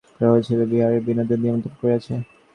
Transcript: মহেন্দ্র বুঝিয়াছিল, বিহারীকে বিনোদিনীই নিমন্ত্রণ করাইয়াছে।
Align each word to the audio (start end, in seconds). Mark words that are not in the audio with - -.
মহেন্দ্র 0.03 0.29
বুঝিয়াছিল, 0.29 0.59
বিহারীকে 0.71 1.05
বিনোদিনীই 1.07 1.43
নিমন্ত্রণ 1.43 1.73
করাইয়াছে। 1.79 2.13